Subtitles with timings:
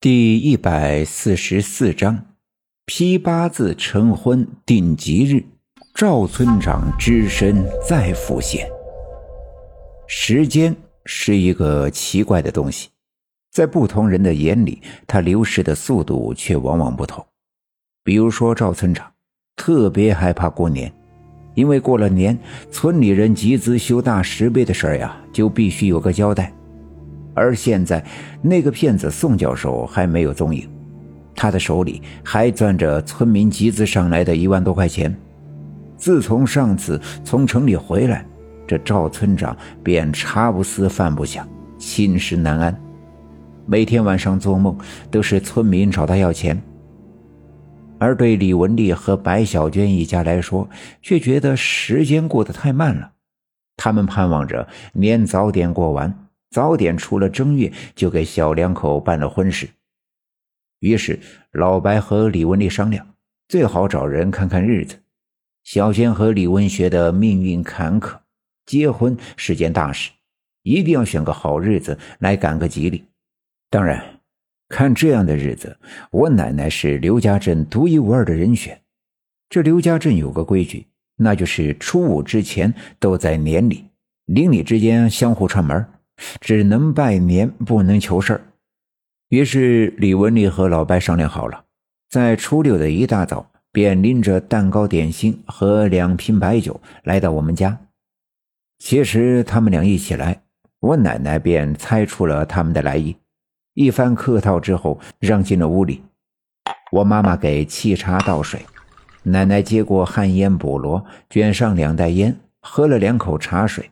[0.00, 2.24] 第一百四十四章，
[2.86, 5.44] 批八字成婚定吉日，
[5.92, 8.70] 赵村长只身再浮现。
[10.06, 12.90] 时间是一个奇怪的东西，
[13.50, 17.26] 在不同人的眼里，它流逝的速度却往往不同。
[18.04, 19.12] 比如说赵村长，
[19.56, 20.92] 特别害怕过年，
[21.56, 22.38] 因为过了年，
[22.70, 26.54] 村里人集资修大石碑的事儿呀，就必须有个交代。
[27.38, 28.04] 而现在，
[28.42, 30.68] 那个骗子宋教授还没有踪影，
[31.34, 35.16] 他的手里还攥着村民集资上来的一万多块钱。
[35.96, 38.26] 自从上次从城里回来，
[38.66, 42.76] 这赵村长便茶不思饭不想，寝食难安，
[43.66, 44.76] 每天晚上做梦
[45.10, 46.60] 都是村民找他要钱。
[48.00, 50.68] 而对李文丽和白小娟一家来说，
[51.02, 53.10] 却觉得时间过得太慢了，
[53.76, 56.27] 他们盼望着年早点过完。
[56.50, 59.68] 早点出了正月，就给小两口办了婚事。
[60.80, 61.18] 于是
[61.52, 63.06] 老白和李文丽商量，
[63.48, 64.96] 最好找人看看日子。
[65.64, 68.16] 小娟和李文学的命运坎坷，
[68.64, 70.10] 结婚是件大事，
[70.62, 73.04] 一定要选个好日子来赶个吉利。
[73.68, 74.20] 当然，
[74.68, 75.76] 看这样的日子，
[76.10, 78.80] 我奶奶是刘家镇独一无二的人选。
[79.50, 83.84] 这刘家镇有个规矩，那就是初五之前都在年里，
[84.24, 85.86] 邻里之间相互串门。
[86.40, 88.40] 只能拜年，不能求事儿。
[89.28, 91.64] 于是李文丽和老白商量好了，
[92.08, 97.78] 在初六的一大早，便拎着蛋糕、点心和两瓶白酒来到我们家。
[98.78, 100.40] 其实他们俩一起来，
[100.80, 103.16] 我奶奶便猜出了他们的来意。
[103.74, 106.02] 一番客套之后，让进了屋里。
[106.90, 108.64] 我妈妈给沏茶倒水，
[109.24, 113.90] 奶奶接过旱烟菠萝，卷上两袋烟，喝了两口茶水。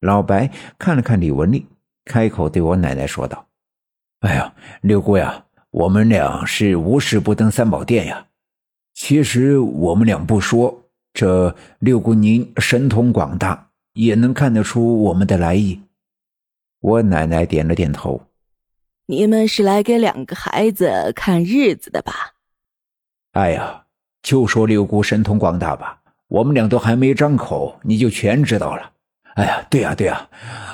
[0.00, 1.66] 老白看了看李文丽，
[2.04, 3.46] 开口对我奶奶说道
[4.20, 8.26] ：“哎呀，六姑呀，我们俩是无事不登三宝殿呀。
[8.94, 15.80] 其实我们俩不说，这六姑您神通广大，也能看得出我们的来意。”
[16.80, 18.20] 我奶奶点了点头
[19.06, 22.12] ：“你们是来给两个孩子看日子的吧
[23.34, 23.82] ？”“哎呀，
[24.22, 28.92] 就说六姑神通广大吧，我们俩都还没张口，你就全知道了。”
[29.38, 30.28] 哎呀，对呀，对呀，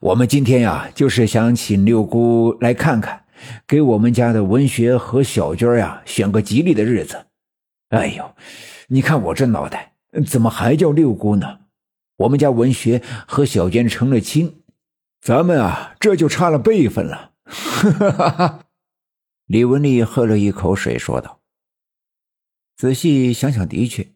[0.00, 3.24] 我们今天呀，就是想请六姑来看看，
[3.68, 7.26] 给我们家的文学和小娟呀选个吉利的日子。
[7.90, 8.34] 哎呦，
[8.88, 9.92] 你看我这脑袋，
[10.26, 11.60] 怎么还叫六姑呢？
[12.16, 14.62] 我们家文学和小娟成了亲，
[15.20, 17.30] 咱们啊这就差了辈分了。
[17.44, 18.64] 哈哈哈！
[19.46, 21.38] 李文丽喝了一口水，说道
[22.76, 24.08] ：“仔细想想，的确，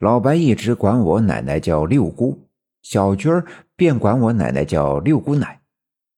[0.00, 2.42] 老白一直管我奶奶叫六姑。”
[2.90, 3.44] 小娟儿
[3.76, 5.60] 便管我奶奶叫六姑奶，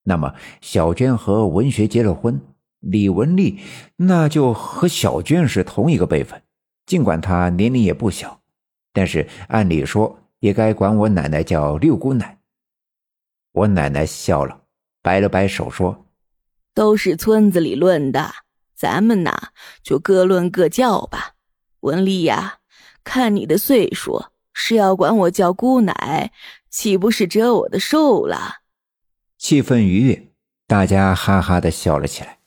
[0.05, 2.41] 那么小娟和文学结了婚，
[2.79, 3.59] 李文丽
[3.97, 6.41] 那就和小娟是同一个辈分，
[6.87, 8.41] 尽管她年龄也不小，
[8.93, 12.39] 但是按理说也该管我奶奶叫六姑奶。
[13.51, 14.61] 我奶奶笑了，
[15.03, 16.07] 摆了摆手说
[16.73, 18.31] ：“都是村子里论的，
[18.77, 19.49] 咱们呐
[19.83, 21.33] 就各论各叫吧。
[21.81, 22.59] 文丽呀，
[23.03, 26.31] 看你的岁数，是要管我叫姑奶。”
[26.71, 28.61] 岂不是折我的寿了？
[29.37, 30.29] 气氛愉悦，
[30.69, 32.39] 大家哈哈的笑了起来。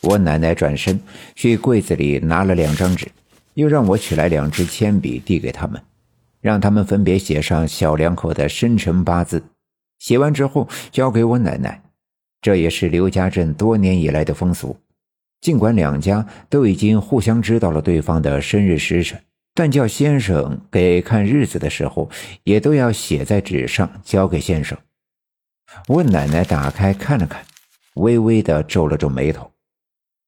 [0.00, 1.00] 我奶奶转身
[1.36, 3.06] 去柜子里拿了两张纸，
[3.54, 5.80] 又让我取来两支铅笔递给他们，
[6.40, 9.44] 让他们分别写上小两口的生辰八字。
[10.00, 11.82] 写完之后交给我奶奶，
[12.40, 14.76] 这也是刘家镇多年以来的风俗。
[15.40, 19.20] 尽管两家都已经互相知道了对方的生日时辰。
[19.58, 22.08] 但叫先生给看日子的时候，
[22.44, 24.78] 也都要写在纸上交给先生。
[25.88, 27.44] 我奶奶打开看了看，
[27.94, 29.50] 微微的皱了皱眉头。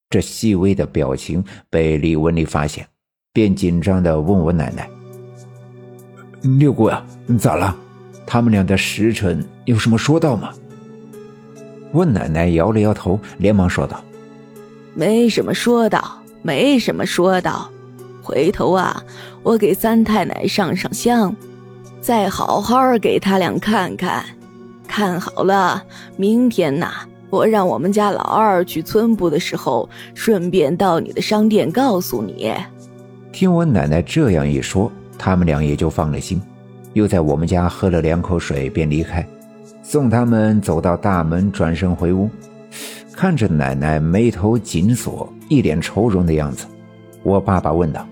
[0.09, 2.85] 这细微的表情被李文丽发现，
[3.31, 4.89] 便紧张的问我奶奶
[6.59, 7.01] ：“六姑呀，
[7.39, 7.73] 咋了？
[8.27, 10.53] 他们俩的时辰有什么说道吗？”
[11.93, 14.03] 我奶奶摇了摇头，连忙说道
[14.93, 17.71] ：“没什么说道，没什么说道。”
[18.31, 19.03] 回头啊，
[19.43, 21.35] 我给三太奶上上香，
[21.99, 24.23] 再好好给他俩看看。
[24.87, 25.83] 看好了，
[26.15, 26.89] 明天呐，
[27.29, 32.53] 我让我们家老二去村部的时候，顺便到你的商店告诉你。
[33.33, 36.41] 听我奶奶这样一说，他们俩也就放了心，
[36.93, 39.27] 又在我们家喝了两口水，便离开。
[39.83, 42.29] 送他们走到大门，转身回屋，
[43.13, 46.65] 看着奶奶眉头紧锁，一脸愁容的样子，
[47.23, 48.07] 我爸爸问道。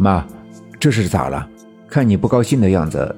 [0.00, 0.26] 妈，
[0.78, 1.46] 这是咋了？
[1.86, 3.14] 看你不高兴的样子，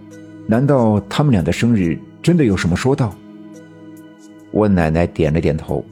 [0.48, 3.14] 难道他们俩的生日真的有什么说道？
[4.50, 5.84] 我奶奶点了点头，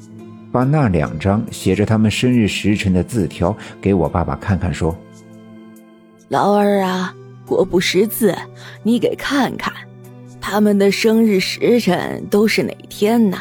[0.51, 4.97] 把那两张写着他们生日时辰的字条给我爸爸看看，说
[6.29, 7.15] ：“老二啊，
[7.47, 8.35] 我不识字，
[8.83, 9.73] 你给看看，
[10.41, 13.39] 他们的生日时辰都是哪天呢？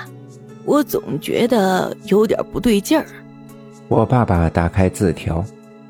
[0.65, 3.07] 我总觉得有点不对劲儿。”
[3.89, 5.43] 我爸爸打开字条，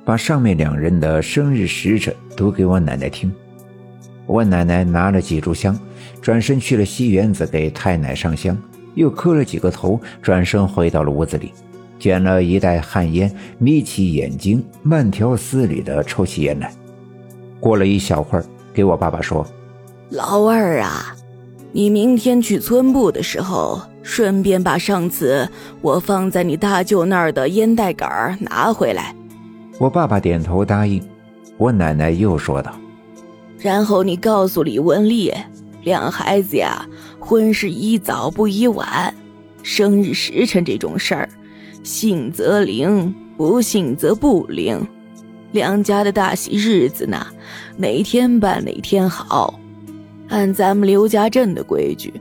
[0.10, 3.32] 把上面两人的生日时辰读给我奶奶听。
[4.26, 5.80] 我奶奶拿了几炷香，
[6.20, 8.58] 转身去了西园子给太奶上香。
[8.96, 11.54] 又磕了几个头，转身回到了屋子里，
[12.00, 16.74] 卷了一袋旱烟，眯起眼睛，慢条斯理地抽起烟来。
[17.60, 19.46] 过了一小会儿，给我爸爸说
[20.10, 21.16] ：“老二啊，
[21.72, 25.48] 你明天去村部的时候，顺便把上次
[25.82, 29.14] 我放在你大舅那儿的烟袋杆拿回来。”
[29.80, 31.02] 我爸爸点头答应。
[31.58, 32.78] 我奶奶又说道
[33.58, 35.34] ：“然后你告诉李文丽。”
[35.84, 36.86] 两孩子呀，
[37.20, 39.14] 婚事宜早不宜晚，
[39.64, 41.30] 生日时辰这种事儿，
[41.84, 44.86] 信则灵，不信则不灵。
[45.54, 47.26] 两家的大喜日子呢，
[47.78, 49.58] 哪天办哪天好。
[50.28, 52.14] 按咱们刘家镇的规矩，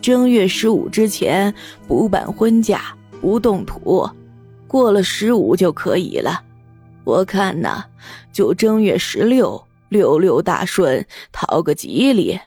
[0.00, 1.54] 正月十五之前
[1.86, 2.80] 不办婚嫁，
[3.20, 4.08] 不动土，
[4.66, 6.40] 过了十五就可以了。
[7.04, 7.84] 我看呐，
[8.32, 12.40] 就正月十六，六六大顺，讨个吉利。